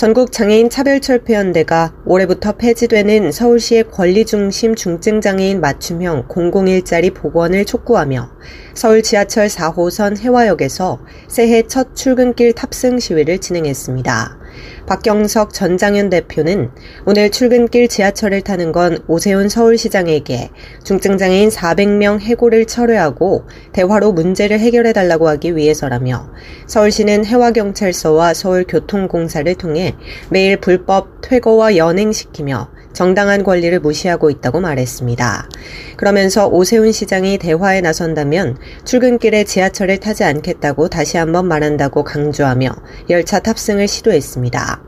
[0.00, 8.30] 전국 장애인 차별철폐연대가 올해부터 폐지되는 서울시의 권리중심 중증장애인 맞춤형 공공일자리 복원을 촉구하며
[8.72, 14.38] 서울 지하철 4호선 해화역에서 새해 첫 출근길 탑승 시위를 진행했습니다.
[14.86, 16.70] 박경석 전장현 대표는
[17.06, 20.50] 오늘 출근길 지하철을 타는 건 오세훈 서울시장에게
[20.84, 26.30] 중증장애인 400명 해고를 철회하고 대화로 문제를 해결해달라고 하기 위해서라며
[26.66, 29.94] 서울시는 해화경찰서와 서울교통공사를 통해
[30.30, 35.48] 매일 불법 퇴거와 연행시키며 정당한 권리를 무시하고 있다고 말했습니다.
[35.96, 42.70] 그러면서 오세훈 시장이 대화에 나선다면 출근길에 지하철을 타지 않겠다고 다시 한번 말한다고 강조하며
[43.10, 44.82] 열차 탑승을 시도했습니다.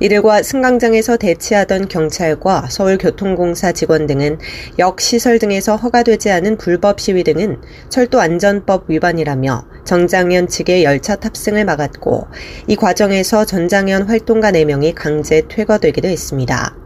[0.00, 4.38] 이들과 승강장에서 대치하던 경찰과 서울교통공사 직원 등은
[4.78, 12.26] 역시설 등에서 허가되지 않은 불법 시위 등은 철도안전법 위반이라며 정장현 측의 열차 탑승을 막았고
[12.66, 16.83] 이 과정에서 전장현 활동가 4명이 강제 퇴거되기도 했습니다.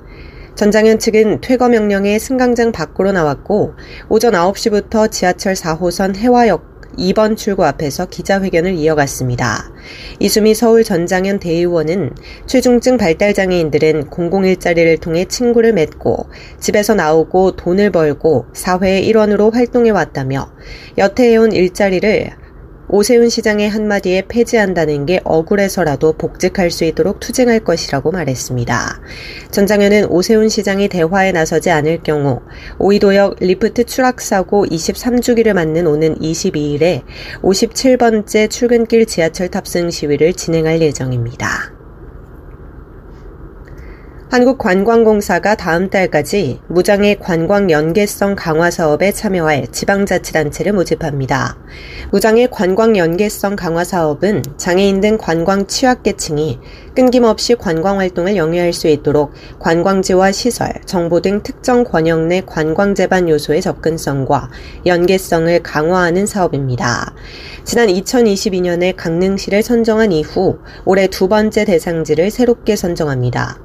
[0.59, 3.75] 전장현 측은 퇴거 명령에 승강장 밖으로 나왔고
[4.09, 9.70] 오전 9시부터 지하철 4호선 해화역 2번 출구 앞에서 기자회견을 이어갔습니다.
[10.19, 12.11] 이수미 서울 전장현 대의원은
[12.47, 16.28] 최중증 발달장애인들은 공공일자리를 통해 친구를 맺고
[16.59, 20.50] 집에서 나오고 돈을 벌고 사회의 일원으로 활동해 왔다며
[20.98, 22.33] 여태 해온 일자리를
[22.91, 29.00] 오세훈 시장의 한마디에 폐지한다는 게 억울해서라도 복직할 수 있도록 투쟁할 것이라고 말했습니다.
[29.50, 32.41] 전 장현은 오세훈 시장이 대화에 나서지 않을 경우
[32.78, 37.03] 오이도역 리프트 추락사고 23주기를 맞는 오는 22일에
[37.42, 41.78] 57번째 출근길 지하철 탑승 시위를 진행할 예정입니다.
[44.31, 51.56] 한국관광공사가 다음 달까지 무장의 관광 연계성 강화 사업에 참여할 지방자치단체를 모집합니다.
[52.11, 56.59] 무장의 관광 연계성 강화 사업은 장애인 등 관광 취약계층이
[56.94, 63.31] 끊김없이 관광 활동을 영위할 수 있도록 관광지와 시설, 정보 등 특정 권역 내 관광 재반
[63.31, 64.50] 요소의 접근성과
[64.84, 67.15] 연계성을 강화하는 사업입니다.
[67.65, 73.59] 지난 2022년에 강릉시를 선정한 이후 올해 두 번째 대상지를 새롭게 선정합니다.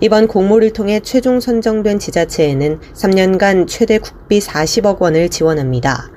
[0.00, 6.10] 이번 공모를 통해 최종 선정된 지자체에는 3년간 최대 국비 40억 원을 지원합니다.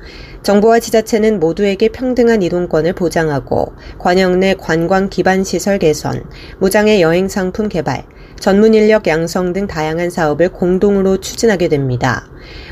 [0.43, 6.23] 정부와 지자체는 모두에게 평등한 이동권을 보장하고 관역 내 관광 기반 시설 개선,
[6.59, 8.05] 무장의 여행 상품 개발,
[8.39, 12.27] 전문 인력 양성 등 다양한 사업을 공동으로 추진하게 됩니다.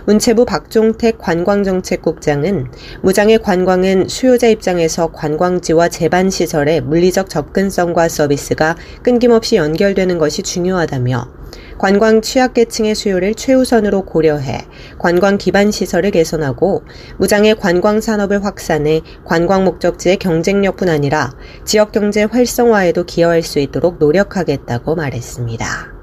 [0.05, 2.71] 문체부 박종택 관광정책국장은
[3.01, 11.41] 무장의 관광은 수요자 입장에서 관광지와 재반 시설의 물리적 접근성과 서비스가 끊김없이 연결되는 것이 중요하다며
[11.77, 14.59] 관광 취약계층의 수요를 최우선으로 고려해
[14.99, 16.83] 관광 기반 시설을 개선하고
[17.17, 21.31] 무장의 관광 산업을 확산해 관광 목적지의 경쟁력뿐 아니라
[21.65, 26.00] 지역 경제 활성화에도 기여할 수 있도록 노력하겠다고 말했습니다.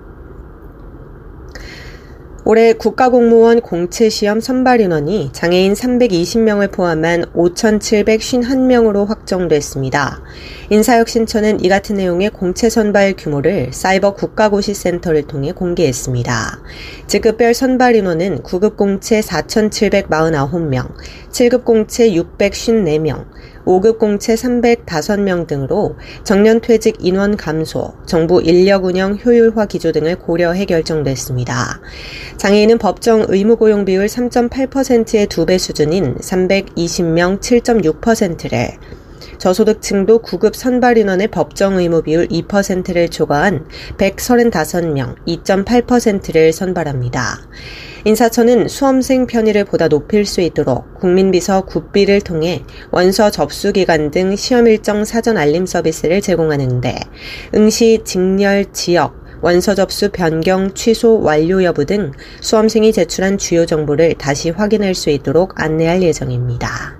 [2.50, 10.22] 올해 국가공무원 공채시험 선발 인원이 장애인 320명을 포함한 5,751명으로 확정됐습니다.
[10.70, 16.60] 인사혁신처는 이 같은 내용의 공채 선발 규모를 사이버 국가고시센터를 통해 공개했습니다.
[17.06, 20.88] 직급별 선발 인원은 9급 공채 4,749명,
[21.30, 23.26] 7급 공채 654명,
[23.68, 30.64] 5급 공채 305명 등으로 정년 퇴직 인원 감소, 정부 인력 운영 효율화 기조 등을 고려해
[30.64, 31.78] 결정됐습니다.
[32.38, 38.70] 장애인은 법정 의무 고용 비율 3.8%의 두 배 수준인 320명 7.6%를
[39.38, 43.66] 저소득층도 9급 선발 인원의 법정 의무 비율 2%를 초과한
[43.96, 47.40] 135명 2.8%를 선발합니다.
[48.04, 54.66] 인사처는 수험생 편의를 보다 높일 수 있도록 국민비서 굿비를 통해 원서 접수 기간 등 시험
[54.66, 56.96] 일정 사전 알림 서비스를 제공하는데
[57.54, 64.50] 응시, 직렬, 지역, 원서 접수 변경, 취소, 완료 여부 등 수험생이 제출한 주요 정보를 다시
[64.50, 66.97] 확인할 수 있도록 안내할 예정입니다.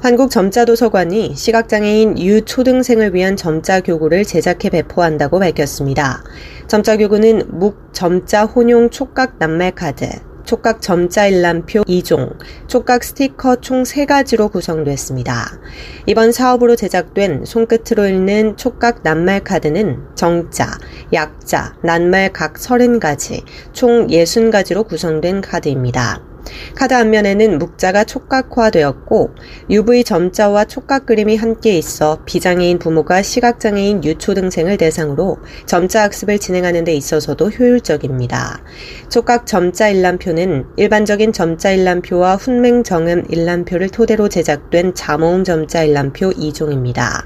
[0.00, 6.22] 한국점자도서관이 시각장애인 유초등생을 위한 점자 교구를 제작해 배포한다고 밝혔습니다.
[6.68, 10.08] 점자 교구는 묵, 점자 혼용 촉각 낱말 카드,
[10.44, 15.58] 촉각 점자 일람표 2종, 촉각 스티커 총 3가지로 구성됐습니다.
[16.06, 20.78] 이번 사업으로 제작된 손끝으로 읽는 촉각 낱말 카드는 정자,
[21.12, 23.42] 약자, 낱말 각 30가지,
[23.72, 26.27] 총 60가지로 구성된 카드입니다.
[26.74, 29.30] 카드 앞면에는 묵자가 촉각화되었고
[29.70, 36.94] UV 점자와 촉각 그림이 함께 있어 비장애인 부모가 시각장애인 유초등생을 대상으로 점자 학습을 진행하는 데
[36.94, 38.62] 있어서도 효율적입니다.
[39.08, 47.24] 촉각 점자 일람표는 일반적인 점자 일람표와 훈맹 정음 일람표를 토대로 제작된 자모음 점자 일람표 2종입니다.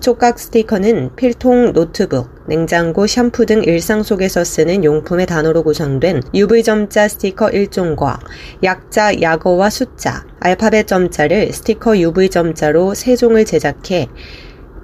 [0.00, 7.08] 촉각 스티커는 필통, 노트북, 냉장고, 샴푸 등 일상 속에서 쓰는 용품의 단어로 구성된 UV 점자
[7.08, 8.18] 스티커 1종과
[8.62, 14.08] 약자, 약어와 숫자, 알파벳 점자를 스티커 UV 점자로 3종을 제작해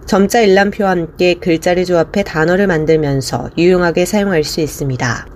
[0.07, 5.27] 점자 일람표와 함께 글자를 조합해 단어를 만들면서 유용하게 사용할 수 있습니다.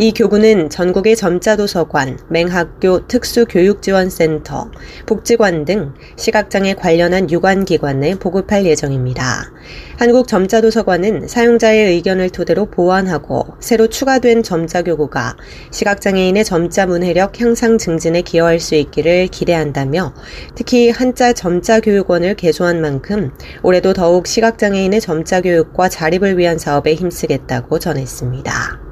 [0.00, 4.70] 이 교구는 전국의 점자도서관, 맹학교, 특수교육지원센터,
[5.06, 9.50] 복지관 등 시각장애 관련한 유관기관에 보급할 예정입니다.
[9.98, 15.36] 한국점자도서관은 사용자의 의견을 토대로 보완하고 새로 추가된 점자교구가
[15.72, 20.14] 시각장애인의 점자 문해력 향상 증진에 기여할 수 있기를 기대한다며
[20.54, 23.32] 특히 한자 점자교육원을 개소한 만큼
[23.64, 28.87] 올해도 더욱 시각장애인의 점자교육과 자립을 위한 사업에 힘쓰겠다고 전했습니다.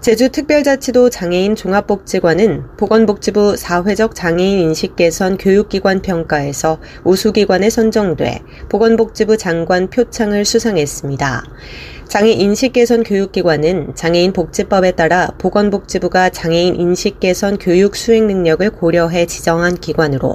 [0.00, 10.44] 제주특별자치도 장애인 종합복지관은 보건복지부 사회적 장애인 인식 개선 교육기관 평가에서 우수기관에 선정돼 보건복지부 장관 표창을
[10.44, 11.42] 수상했습니다.
[12.06, 19.26] 장애인 인식 개선 교육기관은 장애인 복지법에 따라 보건복지부가 장애인 인식 개선 교육 수행 능력을 고려해
[19.26, 20.32] 지정한 기관으로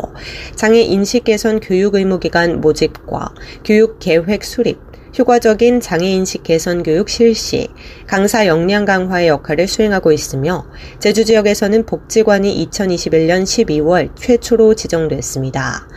[0.55, 3.33] 장애 인식 개선 교육 의무기관 모집과
[3.63, 4.77] 교육 계획 수립,
[5.17, 7.67] 효과적인 장애인식 개선 교육 실시,
[8.07, 10.65] 강사 역량 강화의 역할을 수행하고 있으며
[10.97, 15.87] 제주 지역에서는 복지관이 2021년 12월 최초로 지정됐습니다.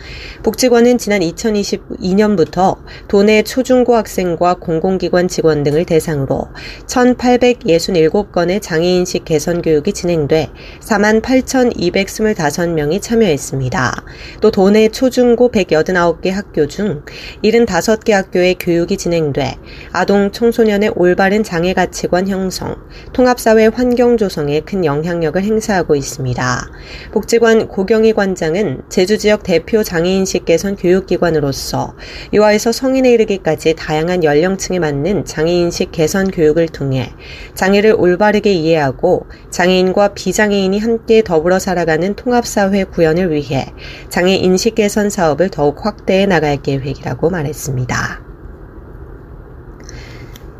[0.43, 2.77] 복지관은 지난 2022년부터
[3.07, 6.49] 도내 초중고 학생과 공공기관 직원 등을 대상으로
[6.85, 14.03] 1,867건의 장애인식 개선 교육이 진행돼 48,225명이 참여했습니다.
[14.41, 17.03] 또 도내 초중고 189개 학교 중
[17.43, 19.55] 75개 학교의 교육이 진행 진행돼
[19.93, 22.75] 아동 청소년의 올바른 장애 가치관 형성,
[23.13, 26.69] 통합사회 환경 조성에 큰 영향력을 행사하고 있습니다.
[27.13, 31.95] 복지관 고경희 관장은 제주 지역 대표 장애인식 개선 교육기관으로서
[32.33, 37.13] 유아에서 성인에 이르기까지 다양한 연령층에 맞는 장애인식 개선 교육을 통해
[37.55, 43.65] 장애를 올바르게 이해하고 장애인과 비장애인이 함께 더불어 살아가는 통합사회 구현을 위해
[44.09, 48.26] 장애인식 개선 사업을 더욱 확대해 나갈 계획이라고 말했습니다.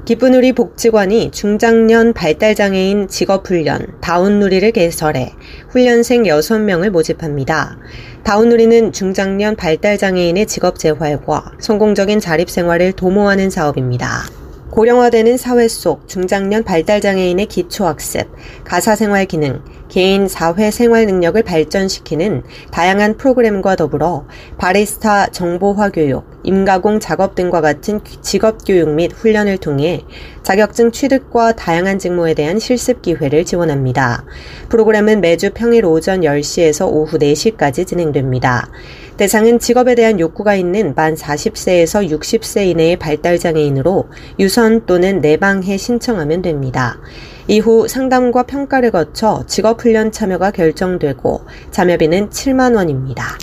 [0.07, 5.33] 기쁜 우리 복지관이 중장년 발달장애인 직업훈련 다운누리를 개설해
[5.67, 7.77] 훈련생 6명을 모집합니다.
[8.23, 14.23] 다운누리는 중장년 발달장애인의 직업재활과 성공적인 자립생활을 도모하는 사업입니다.
[14.71, 18.27] 고령화되는 사회 속 중장년 발달장애인의 기초학습,
[18.63, 24.25] 가사생활 기능, 개인 사회 생활 능력을 발전시키는 다양한 프로그램과 더불어
[24.57, 30.03] 바리스타 정보화 교육, 임가공 작업 등과 같은 직업 교육 및 훈련을 통해
[30.43, 34.25] 자격증 취득과 다양한 직무에 대한 실습 기회를 지원합니다.
[34.69, 38.69] 프로그램은 매주 평일 오전 10시에서 오후 4시까지 진행됩니다.
[39.17, 44.07] 대상은 직업에 대한 욕구가 있는 만 40세에서 60세 이내의 발달장애인으로
[44.39, 46.99] 유선 또는 내방해 신청하면 됩니다.
[47.47, 53.37] 이후 상담과 평가를 거쳐 직업훈련 참여가 결정되고 참여비는 7만 원입니다.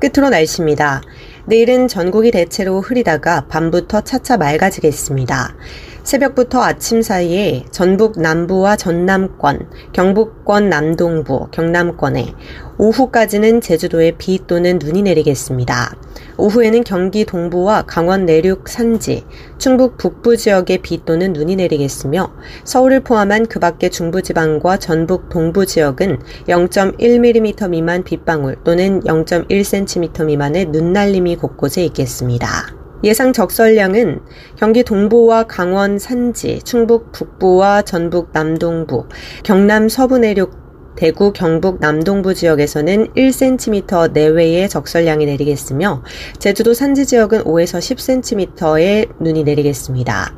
[0.00, 1.02] 끝으로 날씨입니다.
[1.46, 5.54] 내일은 전국이 대체로 흐리다가 밤부터 차차 맑아지겠습니다.
[6.02, 12.34] 새벽부터 아침 사이에 전북 남부와 전남권, 경북권 남동부, 경남권에
[12.78, 15.94] 오후까지는 제주도에 비 또는 눈이 내리겠습니다.
[16.36, 19.24] 오후에는 경기 동부와 강원 내륙 산지,
[19.58, 22.32] 충북 북부 지역에 비 또는 눈이 내리겠으며
[22.64, 26.18] 서울을 포함한 그 밖의 중부지방과 전북 동부 지역은
[26.48, 32.81] 0.1mm 미만 빗방울 또는 0.1cm 미만의 눈날림이 곳곳에 있겠습니다.
[33.04, 34.20] 예상 적설량은
[34.56, 39.06] 경기 동부와 강원 산지, 충북 북부와 전북 남동부,
[39.42, 40.62] 경남 서부 내륙
[40.94, 46.04] 대구, 경북 남동부 지역에서는 1cm 내외의 적설량이 내리겠으며
[46.38, 50.34] 제주도 산지 지역은 5에서 10cm의 눈이 내리겠습니다.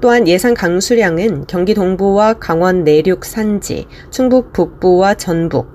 [0.00, 5.73] 또한 예상 강수량은 경기 동부와 강원 내륙 산지, 충북 북부와 전북,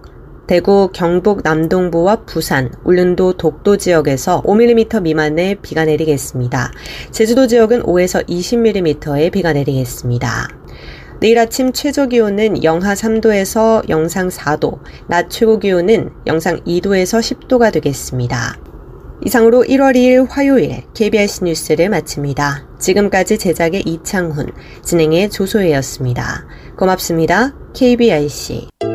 [0.50, 6.72] 대구, 경북 남동부와 부산, 울릉도, 독도 지역에서 5mm 미만의 비가 내리겠습니다.
[7.12, 10.48] 제주도 지역은 5에서 20mm의 비가 내리겠습니다.
[11.20, 18.58] 내일 아침 최저 기온은 영하 3도에서 영상 4도, 낮 최고 기온은 영상 2도에서 10도가 되겠습니다.
[19.24, 22.68] 이상으로 1월 2일 화요일 KBS 뉴스를 마칩니다.
[22.80, 24.48] 지금까지 제작의 이창훈,
[24.84, 26.48] 진행의 조소혜였습니다.
[26.76, 27.54] 고맙습니다.
[27.76, 28.89] KBIC.